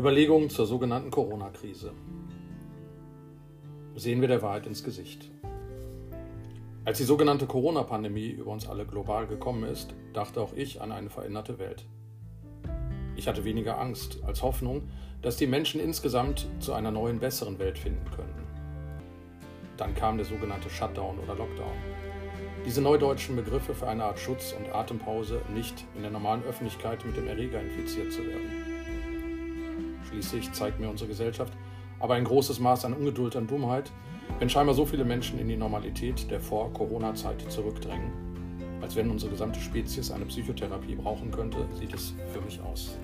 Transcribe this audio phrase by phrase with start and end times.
[0.00, 1.92] Überlegungen zur sogenannten Corona-Krise.
[3.96, 5.30] Sehen wir der Wahrheit ins Gesicht.
[6.86, 11.10] Als die sogenannte Corona-Pandemie über uns alle global gekommen ist, dachte auch ich an eine
[11.10, 11.84] veränderte Welt.
[13.14, 14.88] Ich hatte weniger Angst als Hoffnung,
[15.20, 18.46] dass die Menschen insgesamt zu einer neuen, besseren Welt finden könnten.
[19.76, 21.76] Dann kam der sogenannte Shutdown oder Lockdown.
[22.64, 27.18] Diese neudeutschen Begriffe für eine Art Schutz und Atempause, nicht in der normalen Öffentlichkeit mit
[27.18, 28.79] dem Erreger infiziert zu werden.
[30.10, 31.52] Schließlich zeigt mir unsere Gesellschaft
[32.00, 33.92] aber ein großes Maß an Ungeduld und Dummheit,
[34.38, 38.10] wenn scheinbar so viele Menschen in die Normalität der Vor-Corona-Zeit zurückdrängen.
[38.80, 42.96] Als wenn unsere gesamte Spezies eine Psychotherapie brauchen könnte, sieht es für mich aus.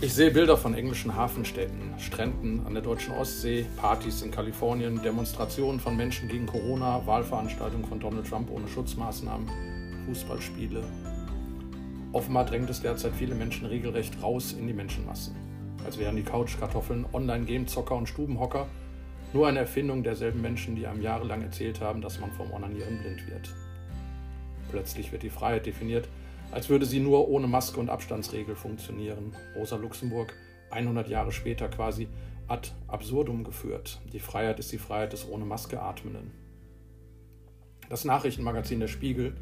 [0.00, 5.78] Ich sehe Bilder von englischen Hafenstädten, Stränden an der deutschen Ostsee, Partys in Kalifornien, Demonstrationen
[5.78, 9.48] von Menschen gegen Corona, Wahlveranstaltungen von Donald Trump ohne Schutzmaßnahmen,
[10.06, 10.82] Fußballspiele,
[12.12, 15.34] Offenbar drängt es derzeit viele Menschen regelrecht raus in die Menschenmassen.
[15.84, 18.66] Als wären die Couchkartoffeln, Online-Game-Zocker und Stubenhocker
[19.32, 23.26] nur eine Erfindung derselben Menschen, die einem jahrelang erzählt haben, dass man vom Onanieren blind
[23.26, 23.54] wird.
[24.70, 26.06] Plötzlich wird die Freiheit definiert,
[26.50, 29.34] als würde sie nur ohne Maske und Abstandsregel funktionieren.
[29.56, 30.34] Rosa Luxemburg
[30.70, 32.08] 100 Jahre später quasi
[32.46, 34.00] ad absurdum geführt.
[34.12, 36.30] Die Freiheit ist die Freiheit des ohne Maske Atmenden.
[37.88, 39.34] Das Nachrichtenmagazin Der Spiegel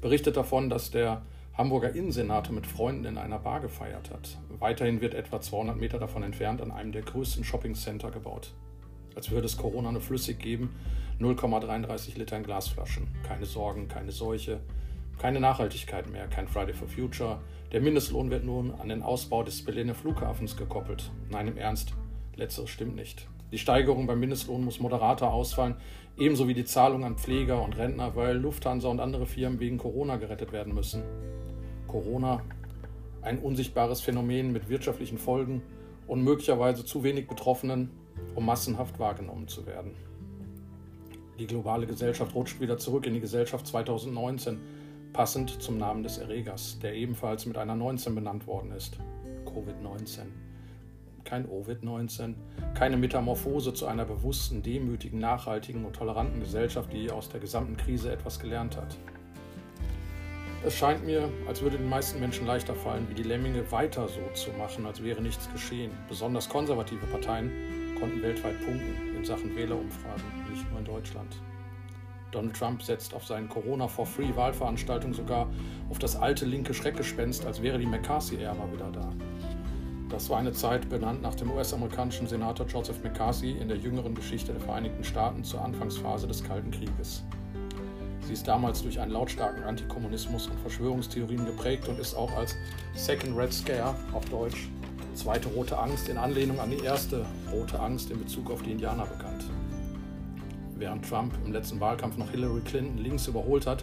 [0.00, 1.22] berichtet davon, dass der
[1.54, 4.38] Hamburger Innensenator mit Freunden in einer Bar gefeiert hat.
[4.58, 8.54] Weiterhin wird etwa 200 Meter davon entfernt an einem der größten Shoppingcenter gebaut.
[9.14, 10.74] Als würde es Corona nur flüssig geben,
[11.20, 13.06] 0,33 Liter in Glasflaschen.
[13.22, 14.60] Keine Sorgen, keine Seuche,
[15.18, 17.38] keine Nachhaltigkeit mehr, kein Friday for Future.
[17.70, 21.10] Der Mindestlohn wird nun an den Ausbau des Berliner Flughafens gekoppelt.
[21.28, 21.92] Nein, im Ernst,
[22.34, 23.28] letzteres stimmt nicht.
[23.52, 25.76] Die Steigerung beim Mindestlohn muss moderater ausfallen,
[26.16, 30.16] ebenso wie die Zahlung an Pfleger und Rentner, weil Lufthansa und andere Firmen wegen Corona
[30.16, 31.02] gerettet werden müssen.
[31.86, 32.42] Corona
[33.20, 35.62] ein unsichtbares Phänomen mit wirtschaftlichen Folgen
[36.06, 37.90] und möglicherweise zu wenig Betroffenen,
[38.34, 39.92] um massenhaft wahrgenommen zu werden.
[41.38, 44.58] Die globale Gesellschaft rutscht wieder zurück in die Gesellschaft 2019,
[45.12, 48.96] passend zum Namen des Erregers, der ebenfalls mit einer 19 benannt worden ist.
[49.44, 50.51] Covid-19.
[51.24, 52.34] Kein Ovid-19,
[52.74, 58.12] keine Metamorphose zu einer bewussten, demütigen, nachhaltigen und toleranten Gesellschaft, die aus der gesamten Krise
[58.12, 58.96] etwas gelernt hat.
[60.64, 64.20] Es scheint mir, als würde den meisten Menschen leichter fallen, wie die Lemminge weiter so
[64.34, 65.90] zu machen, als wäre nichts geschehen.
[66.08, 67.50] Besonders konservative Parteien
[67.98, 71.36] konnten weltweit punkten in Sachen Wählerumfragen, nicht nur in Deutschland.
[72.32, 75.50] Donald Trump setzt auf seinen Corona-for-Free-Wahlveranstaltungen sogar
[75.90, 79.12] auf das alte linke Schreckgespenst, als wäre die McCarthy-Ära wieder da.
[80.12, 84.52] Das war eine Zeit benannt nach dem US-amerikanischen Senator Joseph McCarthy in der jüngeren Geschichte
[84.52, 87.22] der Vereinigten Staaten zur Anfangsphase des Kalten Krieges.
[88.26, 92.56] Sie ist damals durch einen lautstarken Antikommunismus und Verschwörungstheorien geprägt und ist auch als
[92.94, 94.68] Second Red Scare auf Deutsch
[95.14, 99.06] zweite rote Angst in Anlehnung an die erste rote Angst in Bezug auf die Indianer
[99.06, 99.44] bekannt.
[100.76, 103.82] Während Trump im letzten Wahlkampf noch Hillary Clinton links überholt hat,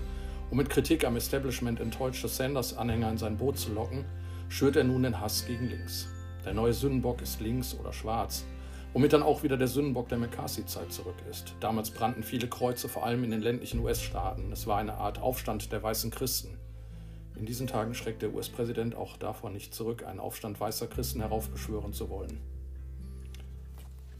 [0.51, 4.05] um mit Kritik am Establishment enttäuschte Sanders-Anhänger in sein Boot zu locken,
[4.47, 6.07] schürt er nun den Hass gegen links.
[6.45, 8.45] Der neue Sündenbock ist links oder schwarz
[8.93, 11.53] womit dann auch wieder der Sündenbock der McCarthy-Zeit zurück ist.
[11.59, 14.51] Damals brannten viele Kreuze, vor allem in den ländlichen US-Staaten.
[14.51, 16.57] Es war eine Art Aufstand der weißen Christen.
[17.35, 21.93] In diesen Tagen schreckt der US-Präsident auch davor nicht zurück, einen Aufstand weißer Christen heraufbeschwören
[21.93, 22.39] zu wollen.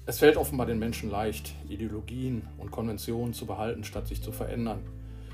[0.05, 4.79] Es fällt offenbar den Menschen leicht, Ideologien und Konventionen zu behalten, statt sich zu verändern.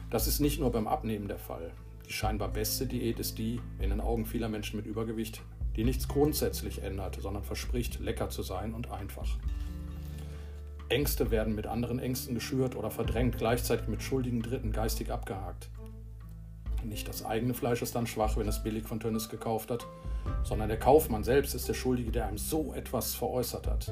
[0.10, 1.72] Das ist nicht nur beim Abnehmen der Fall.
[2.08, 5.42] Die scheinbar beste Diät ist die, in den Augen vieler Menschen mit Übergewicht,
[5.76, 9.38] die nichts grundsätzlich ändert, sondern verspricht, lecker zu sein und einfach.
[10.90, 15.70] Ängste werden mit anderen Ängsten geschürt oder verdrängt, gleichzeitig mit schuldigen Dritten geistig abgehakt.
[16.84, 19.88] Nicht das eigene Fleisch ist dann schwach, wenn es billig von Tönnies gekauft hat,
[20.44, 23.92] sondern der Kaufmann selbst ist der Schuldige, der einem so etwas veräußert hat.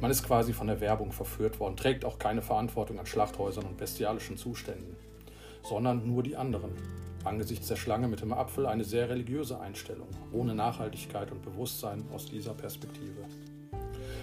[0.00, 3.76] Man ist quasi von der Werbung verführt worden, trägt auch keine Verantwortung an Schlachthäusern und
[3.76, 4.96] bestialischen Zuständen,
[5.62, 6.72] sondern nur die anderen,
[7.26, 12.26] angesichts der Schlange mit dem Apfel eine sehr religiöse Einstellung, ohne Nachhaltigkeit und Bewusstsein aus
[12.26, 13.24] dieser Perspektive.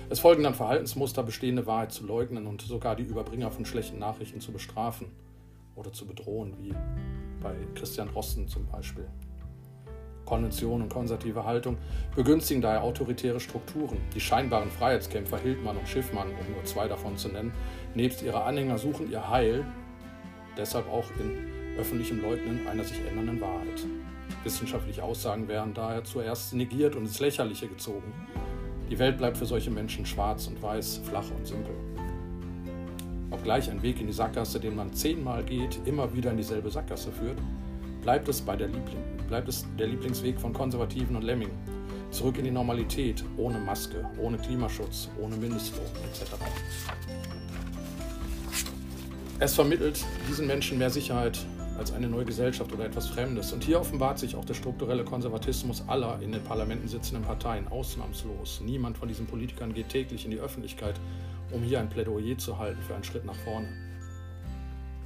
[0.10, 4.42] Es folgen dann Verhaltensmuster, bestehende Wahrheit zu leugnen und sogar die Überbringer von schlechten Nachrichten
[4.42, 5.08] zu bestrafen
[5.76, 6.74] oder zu bedrohen, wie
[7.42, 9.08] bei Christian Rosten zum Beispiel.
[10.26, 11.78] Konvention und konservative Haltung
[12.16, 13.98] begünstigen daher autoritäre Strukturen.
[14.16, 17.54] Die scheinbaren Freiheitskämpfer Hildmann und Schiffmann, um nur zwei davon zu nennen,
[17.94, 19.66] nebst ihrer Anhänger suchen ihr Heil,
[20.58, 23.86] deshalb auch in öffentlichem Leugnen einer sich ändernden Wahrheit.
[24.44, 28.14] Wissenschaftliche Aussagen werden daher zuerst negiert und ins Lächerliche gezogen.
[28.90, 31.75] Die Welt bleibt für solche Menschen schwarz und weiß, flach und simpel.
[33.31, 37.12] Obgleich ein Weg in die Sackgasse, den man zehnmal geht, immer wieder in dieselbe Sackgasse
[37.12, 37.40] führt,
[38.04, 41.56] Bleibt es, bei der Liebling, bleibt es der Lieblingsweg von Konservativen und Lemmingen.
[42.12, 46.34] Zurück in die Normalität, ohne Maske, ohne Klimaschutz, ohne Mindestlohn etc.
[49.40, 51.40] Es vermittelt diesen Menschen mehr Sicherheit
[51.78, 53.52] als eine neue Gesellschaft oder etwas Fremdes.
[53.54, 58.62] Und hier offenbart sich auch der strukturelle Konservatismus aller in den Parlamenten sitzenden Parteien ausnahmslos.
[58.64, 61.00] Niemand von diesen Politikern geht täglich in die Öffentlichkeit,
[61.52, 63.68] um hier ein Plädoyer zu halten für einen Schritt nach vorne.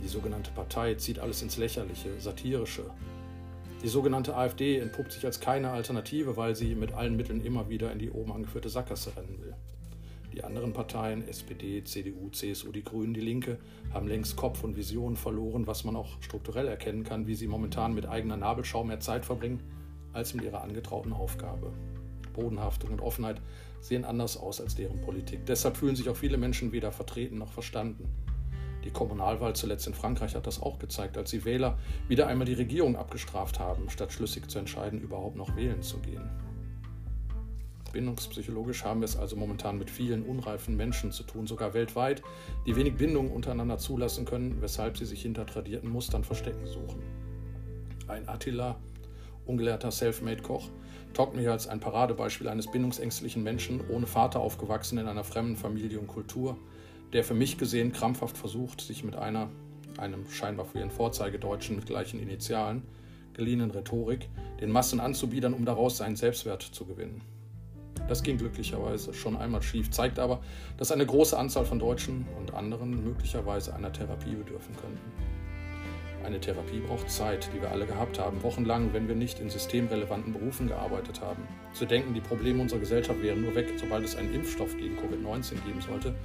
[0.04, 2.86] Die sogenannte Partei zieht alles ins Lächerliche, Satirische.
[3.84, 7.92] Die sogenannte AfD entpuppt sich als keine Alternative, weil sie mit allen Mitteln immer wieder
[7.92, 9.56] in die oben angeführte Sackgasse rennen will.
[10.33, 13.57] Die anderen Parteien, SPD, CDU, CSU, die Grünen, die Linke,
[13.94, 17.94] haben längst Kopf und Vision verloren, was man auch strukturell erkennen kann, wie sie momentan
[17.94, 19.62] mit eigener Nabelschau mehr Zeit verbringen
[20.13, 21.71] als mit ihrer angetrauten Aufgabe.
[22.33, 23.41] Bodenhaftung und Offenheit
[23.81, 25.45] sehen anders aus als deren Politik.
[25.45, 28.07] Deshalb fühlen sich auch viele Menschen weder vertreten noch verstanden.
[28.83, 31.77] Die Kommunalwahl zuletzt in Frankreich hat das auch gezeigt, als die Wähler
[32.07, 36.29] wieder einmal die Regierung abgestraft haben, statt schlüssig zu entscheiden, überhaupt noch wählen zu gehen.
[37.98, 42.22] Bindungspsychologisch haben wir es also momentan mit vielen unreifen Menschen zu tun, sogar weltweit,
[42.68, 47.02] die wenig Bindung untereinander zulassen können, weshalb sie sich hinter tradierten Mustern verstecken suchen.
[48.08, 48.76] Ein Attila,
[49.48, 50.70] ungelehrter Selfmade-Koch,
[51.16, 56.00] taugt mir als ein Paradebeispiel eines bindungsängstlichen Menschen, ohne Vater aufgewachsen in einer fremden Familie
[56.00, 56.56] und Kultur,
[57.14, 59.50] der für mich gesehen krampfhaft versucht, sich mit einer,
[59.98, 62.84] einem scheinbar für ihren Vorzeigedeutschen mit gleichen Initialen,
[63.34, 64.30] geliehenen Rhetorik,
[64.62, 67.24] den Massen anzubiedern, um daraus seinen Selbstwert zu gewinnen.
[68.07, 70.39] Das ging glücklicherweise schon einmal schief, zeigt aber,
[70.77, 75.12] dass eine große Anzahl von Deutschen und anderen möglicherweise einer Therapie bedürfen könnten.
[76.24, 80.33] Eine Therapie braucht Zeit, die wir alle gehabt haben, wochenlang, wenn wir nicht in systemrelevanten
[80.33, 81.44] Berufen gearbeitet haben.
[81.74, 85.63] Zu denken, die Probleme unserer Gesellschaft wären nur weg, sobald es einen Impfstoff gegen Covid-19
[85.65, 86.15] geben sollte,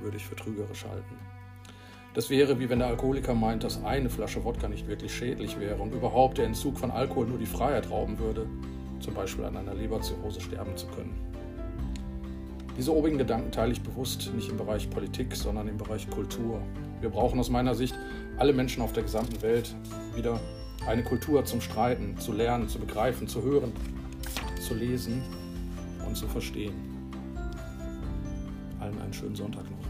[0.00, 1.16] würde ich für trügerisch halten.
[2.14, 5.80] Das wäre wie wenn der Alkoholiker meint, dass eine Flasche Wodka nicht wirklich schädlich wäre
[5.80, 8.46] und überhaupt der Entzug von Alkohol nur die Freiheit rauben würde,
[9.02, 11.14] zum Beispiel an einer Leberzirrhose sterben zu können.
[12.76, 16.62] Diese obigen Gedanken teile ich bewusst nicht im Bereich Politik, sondern im Bereich Kultur.
[17.00, 17.94] Wir brauchen aus meiner Sicht
[18.38, 19.74] alle Menschen auf der gesamten Welt
[20.14, 20.40] wieder
[20.86, 23.72] eine Kultur zum Streiten, zu lernen, zu begreifen, zu hören,
[24.60, 25.22] zu lesen
[26.06, 26.74] und zu verstehen.
[28.80, 29.81] Allen einen schönen Sonntag noch.